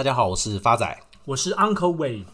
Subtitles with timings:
[0.00, 2.24] 大家好，我是发仔，我是 Uncle Wave。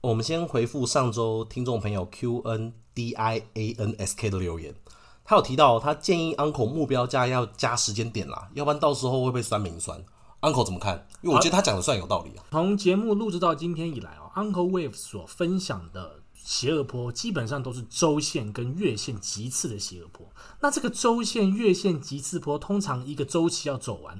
[0.00, 4.74] 我们先回复上周听众朋友 Q N D I A N S K 的留言，
[5.22, 10.02] 他有提到他建议 Uncle 目标价要加时间点啦，要不然到时候会被酸民酸。
[10.40, 11.06] Uncle 怎么看？
[11.20, 12.44] 因为我觉得他讲的算有道理啊。
[12.50, 20.26] 从节目录制到今天以来啊，Uncle Wave 所分享的斜额波基本上都是周线跟月线急次的斜额波。
[20.62, 24.18] 那这个周线、月线急次坡，通常一个周期要走完。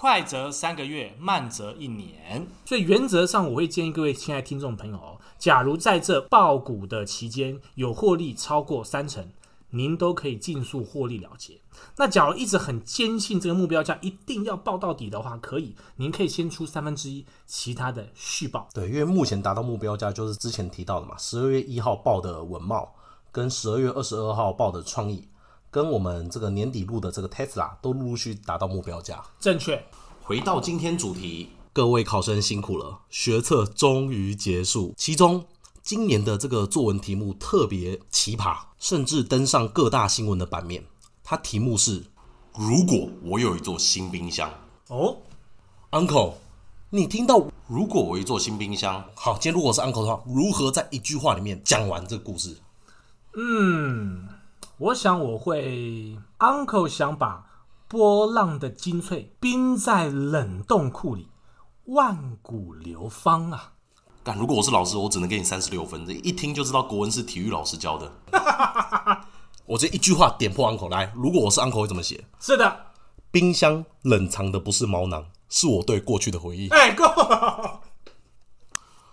[0.00, 2.46] 快则三个月，慢则一年。
[2.64, 9.28] 所以原则上，我会建议各位亲爱听众朋友哦，假如在这报股的期间有获利超过三成，
[9.70, 11.60] 您都可以尽速获利了结。
[11.96, 18.68] 那假如一直很坚信这个目标价一定要报到底的话，可以，您可以先出三分之一，其他的续报。
[18.72, 22.94] 对，因为目前达到目标价就是之前提到的嘛，十二月一号报的文茂，
[23.32, 25.26] 跟十二月二十二号报的创意。
[25.70, 29.84] 跟我们这个年底录的这个 Tesla 都陆陆续达到目标价，正确。
[30.22, 34.94] 回到今天主题，各位考生辛苦了，学测终于结束。
[34.96, 35.44] 其中
[35.82, 40.84] 今年的这个作文题目特别奇葩，甚至登上各大新闻的版面。
[41.22, 42.04] 它题目是：
[42.54, 44.50] 如果我有一座新冰箱。
[44.88, 45.16] 哦
[45.90, 46.34] ，Uncle，
[46.90, 52.56] 你听到如果我有一座新冰箱，好，今天如果是 Uncle 的话，如何在一句话里面讲完这个故事？
[53.34, 54.28] 嗯。
[54.78, 57.44] 我想我会，Uncle 想把
[57.88, 61.30] 波浪的精粹冰在冷冻库里，
[61.86, 63.72] 万古流芳啊！
[64.22, 68.12] 但如果我是老师，我只能给你三十六分，这一听就知道国文是体育老师教的。
[69.66, 72.24] 我这一句话点破 Uncle 来，如果我是 Uncle 会怎么写？
[72.38, 72.86] 是的，
[73.32, 76.68] 冰箱冷藏的不是毛囊，是我对过去的回忆。
[76.68, 77.04] 哎，够！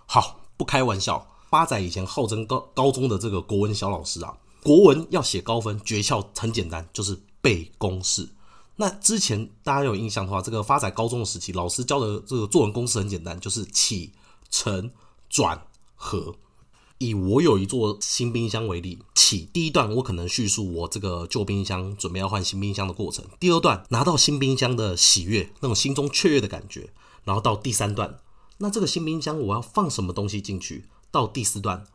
[0.06, 4.32] 好，不开玩笑，八仔以前号称高高中的这个国文小老师啊。
[4.66, 8.28] 国文要写高分，诀窍很简单，就是背公式。
[8.74, 14.10] 那之前大家有印象的话，这个发展高中的时期，老师教的这个作文公式很简单，就是起
[14.50, 14.90] 承
[15.30, 16.34] 转合。
[16.98, 26.90] 以我有一座新冰箱为例，起第一段我可能叙述我这个旧冰箱准备要换新冰箱的过程，第二段拿到新冰箱的喜悦，那种心中雀跃的感觉，
[27.22, 28.18] 然后到第三段，
[28.58, 30.86] 那这个新冰箱我要放什么东西进去？
[31.12, 31.86] 到第四段。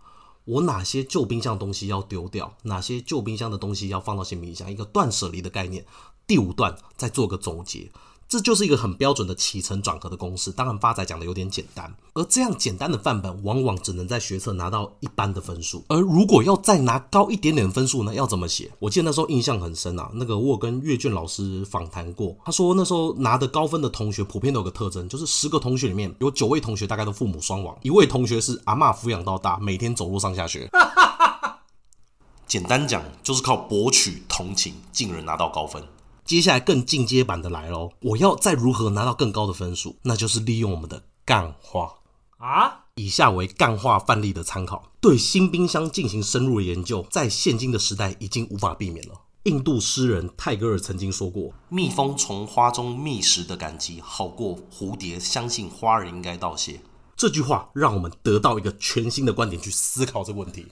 [0.45, 2.55] 我哪些旧冰箱的东西要丢掉？
[2.63, 4.71] 哪些旧冰箱的东西要放到新冰箱？
[4.71, 5.85] 一个断舍离的概念。
[6.25, 7.91] 第五段再做个总结。
[8.31, 10.53] 这就是一个很标准的起承转合的公式。
[10.53, 15.83] 当然，发仔讲的有点简单，而这样简单的范本，往往只能在学测拿到一般的分数。
[15.89, 18.15] 而如果要再拿高一点点分数呢？
[18.15, 18.71] 要怎么写？
[18.79, 20.09] 我记得那时候印象很深啊。
[20.13, 30.69] 那个我有跟阅卷老师访谈过，他说那时候拿的高分的同学，普遍都有个特征，就是十个同学里面有九位同学大概都父母双亡，一位同学是阿嬷抚养到大，每天走路上下学。
[32.47, 35.83] 简单讲，就是靠博取同情，进而拿到高分。
[36.23, 37.91] 接下来更进阶版的来喽！
[38.01, 39.97] 我要再如何拿到更高的分数？
[40.03, 41.95] 那就是利用我们的干话
[42.37, 42.85] 啊！
[42.95, 44.91] 以下为干话范例的参考。
[44.99, 49.15] 对新冰箱进行深入的研究，在现今的时代已经无法避免了。
[49.43, 56.79] 印度诗人泰戈尔曾经说过：“蜜蜂从花中觅食的感激，好过蝴蝶相信花儿应该道谢。”
[57.17, 60.67] 这句话让我们得到一个全新的观点去思考这个问题。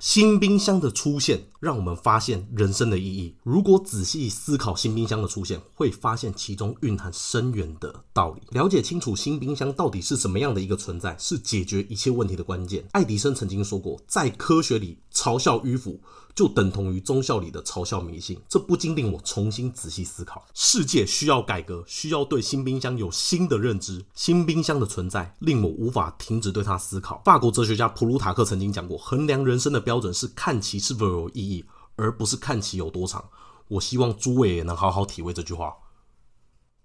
[0.00, 3.34] 新冰箱的出现，让我们发现人生的意义。
[3.42, 8.42] 如果仔细思考新冰箱的出现，会发现其中蕴含深远的道理。
[8.50, 12.86] 了解清楚新冰箱到底是什么样的一个存在，是解决一切问题的关键。
[12.92, 16.00] 爱迪生曾经说过，在科学里嘲笑迂腐，
[16.38, 18.40] 就等同于宗教里的嘲笑迷信。
[18.48, 24.04] 这不禁令我重新仔细思考：世界需要改革，需要对新冰箱有新的认知。
[24.14, 27.20] 新冰箱的存在令我无法停止对它思考。
[27.24, 31.64] 法国哲学家普鲁塔克曾经讲过，衡量人生的标准是看其是否有意义，
[31.96, 33.28] 而不是看其有多长。
[33.66, 35.74] 我希望诸位也能好好体会这句话。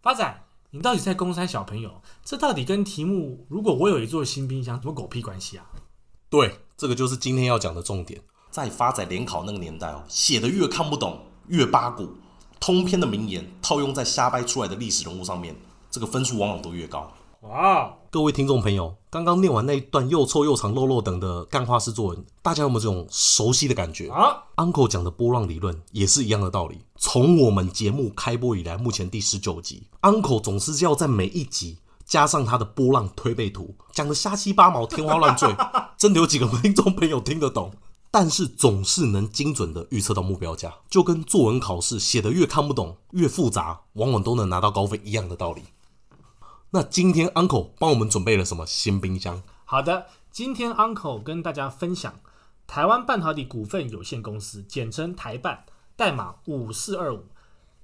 [0.02, 2.02] 发展，你到底在公山小朋友？
[2.26, 5.68] 这到底跟题目“如果我有一座新冰箱”什么狗屁关系啊？
[6.32, 8.20] 对，这个就是今天要讲的重点。
[8.54, 12.08] 在发仔联考那个年代哦，写的越看不懂越八股，
[12.60, 15.56] 通篇的名言套用在瞎掰出来的历史人物上面，
[15.90, 17.12] 这个分数往往都越高。
[17.42, 17.92] 哇！
[18.12, 26.82] 各位听众朋友，刚刚念完那一段又臭又长、漏漏等的干话式作文，大家有没有这种熟悉的感觉啊？Uncle 讲的波浪理论也是一样的道理。
[26.96, 35.50] 从我们节目开播以来，目前第十九集，Uncle 总是要在每一集加上他的波浪推背图，讲的瞎七八毛、天花乱坠，
[35.98, 37.72] 真的有几个听众朋友听得懂？
[38.16, 45.64] 但是总是能精准的预测到目标价，就跟作文考试写得越看不懂越复杂，往往都能拿到高分一样的道理。
[46.70, 49.42] 那今天 Uncle 帮我们准备了什么新冰箱？
[49.66, 52.20] 好的，今天 Uncle 跟大家分享
[52.68, 55.66] 台湾半导体股份有限公司，简称台半，
[55.96, 57.24] 代码五四二五，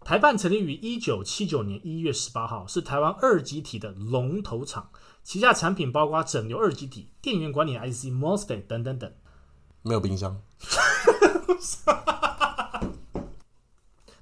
[0.06, 4.92] 台半成立于一九七九年一月十八号，是台湾二极体的龙头厂，
[5.24, 9.12] 旗下产品包括整流二极体、电源管理 IC、MOSFET 等等等。
[9.82, 10.42] 没有冰箱。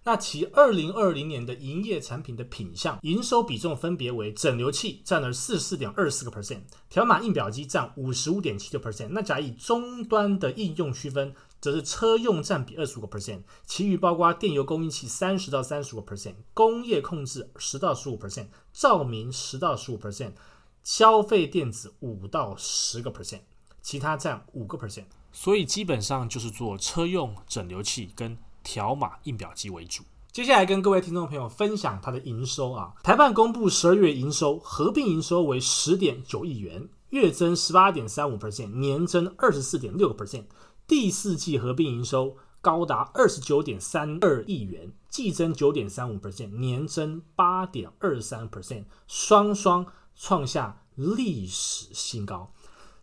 [0.04, 9.10] 那其二零二零年的营业产品的品项营收比重分别为整流器占了四十四点二四个 percent，条码印表机占五十五点七六 percent。
[9.10, 20.32] 那假以终端的应用区分，则是车用占比二十五个 percent，其余包括电邮供应器三十到三十五个 percent，工业控制十到十五 percent，照明十到十五 percent，
[20.84, 23.42] 消费电子五到十个 percent，
[23.82, 25.04] 其他占五个 percent。
[25.32, 28.38] 所以基本上就是做车用整流器跟。
[28.64, 30.04] 条码印表机为主。
[30.30, 32.94] 接下来跟各位听众朋友分享它的营收啊。
[33.02, 40.44] 台半公布十二月营收，合并营收为十点九亿元，月增十八点三五 percent，年增二十四点六个 percent。
[40.86, 52.52] 第四季合并营收高达二十九点三二亿元，季增九点三五 percent，年增八点二三 percent，双双创下历史新高。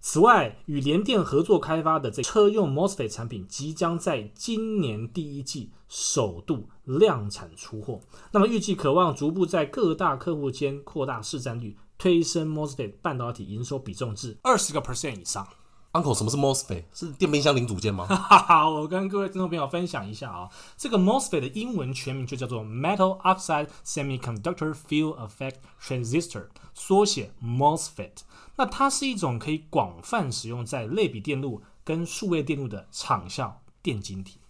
[0.06, 7.98] 此外，与联电合作开发的这车用 MOSFET 产品即将在今年第一季首度量产出货。
[8.30, 15.48] 那么预计渴望逐步在各大客户间扩大市占率，推升 MOSFET 半导体营收比重至二十个 percent 以上。
[15.94, 16.82] Uncle，什么是 MOSFET？
[16.93, 18.05] 是电冰箱零组件吗？
[18.06, 28.23] 哈哈，我跟各位听众朋友分享一下啊，这个 MOSFET 的英文全名就叫做 Metal Oxide Semiconductor Field Effect Transistor，缩写 MOSFET。
[28.56, 34.40] 那它是一种可以广泛使用在类比电路跟数位电路的场效电晶体。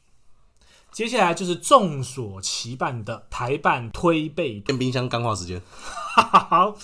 [0.94, 5.60] 接下来就是众所期盼的台半推背电冰箱干化时间。
[6.14, 6.76] 好，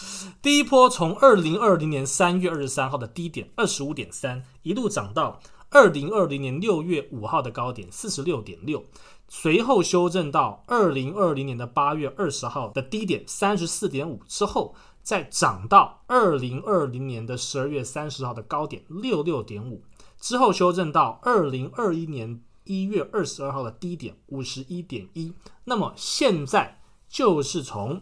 [0.43, 8.85] 第一波从二零二零年三月二十三号的低点二十五点三，一路涨到二零二零年六月五号的高点四十六点六，
[9.29, 14.75] 随后修正到二零二零年的八月二十号的低点三十四点五之后，
[15.05, 19.85] 再涨到二零二零年的十二月三十号的高点六六点五，
[20.21, 22.43] 之后修正到二零二一年。
[22.70, 25.34] 一月二十二号的低点五十一点一，
[25.64, 28.00] 那么现在就是从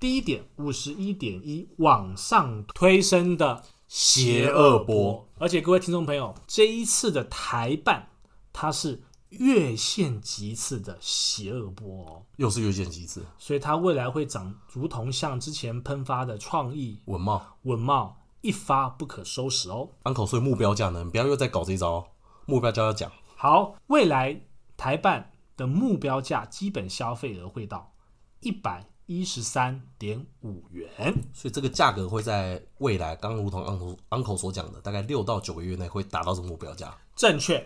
[0.00, 8.08] 低点五十一点一往上推升的邪恶波，而且各位听众朋友，这一次的台半
[8.52, 19.88] 它是月线级次的邪恶波哦，又是月线级次，所以它未来会涨，如同像之前喷发的创意稳懋稳懋一发不可收拾哦。
[20.02, 22.04] Uncle，所以目标价呢，不要又再搞这一招，
[22.46, 23.12] 目标价要讲。
[23.40, 24.40] 好，未来
[24.76, 27.94] 台办的目标价基本消费额会到
[28.40, 36.92] 一百一十三点五元，所以这个价格会在未来，刚如同 uncle uncle 所讲的，大概六到九个月内会达到这个目标价。
[37.14, 37.64] 正确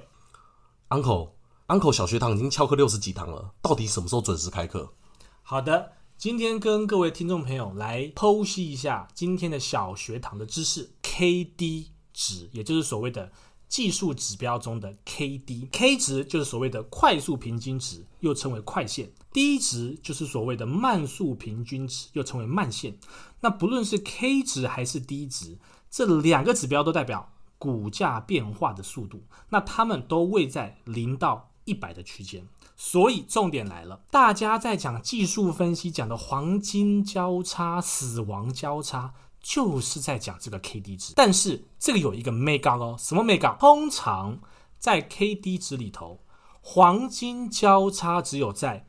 [0.91, 1.31] ，uncle
[1.69, 4.93] uncle 小学堂已经翘课六十几堂了，到底什么时候准时开课？
[5.41, 13.33] 好的，今天跟各位听众朋友来剖析一下今天的小学堂的知识，KD 值，也就是所谓的。
[13.73, 22.99] 技术指标中的 KD，K 值就是所谓的快速平均值，又称为快线；D 值就是所谓的慢速平均值，又称为慢线。
[23.41, 25.57] 那不论是 K 值还是 D 值，
[25.91, 29.23] 这两个指标都代表股价变化的速度。
[29.49, 32.47] 那它们都位在零到一百的区间。
[32.77, 39.15] 所以重点来了，大家在讲技术分析讲的黄金交叉、死亡交叉。
[39.43, 43.59] 就是在讲这个 K D 值，但是这个有一个 mega 哦，什么 mega？？
[43.59, 44.41] 通常
[44.79, 46.25] 在 K D 值里头，
[46.61, 48.87] 黄金交叉只有在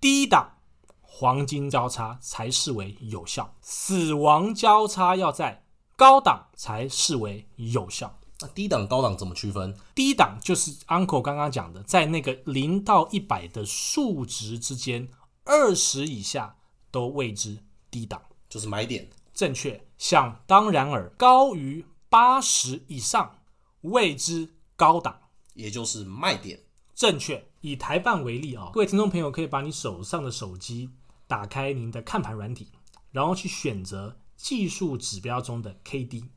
[0.00, 0.58] 低档
[1.00, 5.64] 黄金交叉才视为有效，死亡交叉要在
[5.96, 8.18] 高档才视为有效。
[8.40, 9.74] 那低档高档怎么区分？
[9.94, 15.08] 低档就是 Uncle 刚刚讲的，在那个零到一百的数值之间，
[15.44, 16.56] 二十以下
[16.90, 17.58] 都谓之
[17.90, 19.08] 低档，就是买点。
[19.34, 23.40] 正确，想当然尔，高于八十以上
[23.80, 25.18] 谓之高档，
[25.54, 26.60] 也就是卖点。
[26.94, 30.90] 正确，以台办为例啊、哦，各位听众朋友可以把你手上的手机
[31.26, 32.68] 打开您的看盘软体，
[33.10, 36.28] 然后去选择技术指标中的 KD，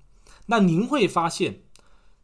[0.48, 1.62] 那您会发现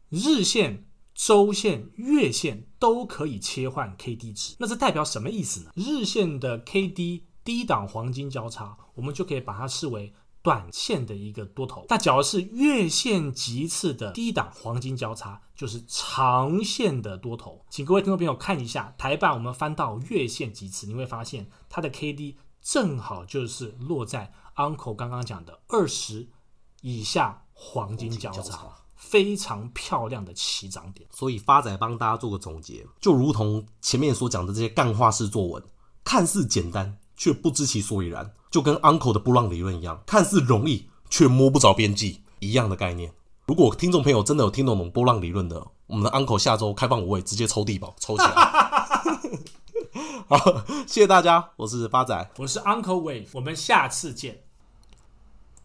[0.08, 4.56] 日线、周线、月线都可以切换 KD 值。
[4.58, 5.70] 那这代表什么意思呢？
[5.76, 10.12] 日线的 KD 低档黄金交叉，我们就可以把它视为。
[10.44, 17.64] 短线的一个多头，那假如是月线级次的低档黄金交叉，就是长线的多头。
[17.70, 26.28] 请各位听众朋友看一下台半，我们翻到月线级次，你会发现它的 KD 正好就是落在 Uncle 刚刚讲的二十
[26.82, 31.08] 以下黄金交叉，非常漂亮的起涨点。
[31.10, 35.64] 所以发仔帮大家做个总结，就如同前面所讲的这些干话式作文，
[36.04, 43.10] 看似简单，却不知其所以然，就跟 Uncle 的波浪理论一样，看似容易却摸不着边际一样的概念。
[43.46, 48.34] 如果听众朋友真的有听懂懂波浪理论的，我们的 Uncle 下周开放五位，直接抽地保，抽起来。
[50.28, 50.36] 好，
[50.86, 54.43] 谢谢大家，我是八仔，我是 Uncle Wave，我们下次见。